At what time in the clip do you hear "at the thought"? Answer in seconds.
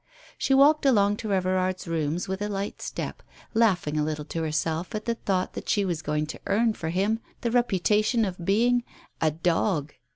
4.95-5.53